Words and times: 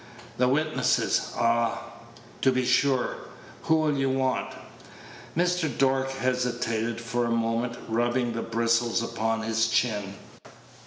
"The 0.39 0.47
witnesses 0.47 1.29
ah! 1.37 1.79
to 2.41 2.51
be 2.51 2.65
sure. 2.65 3.17
Who 3.65 3.75
will 3.75 3.95
you 3.95 4.09
want?" 4.09 4.55
Mr. 5.37 5.69
Dork 5.77 6.09
hesitated 6.09 6.99
for 6.99 7.25
a 7.25 7.29
moment, 7.31 7.77
rubbing 7.87 8.33
the 8.33 8.41
bristles 8.41 9.03
upon 9.03 9.43
his 9.43 9.67
chin. 9.67 10.15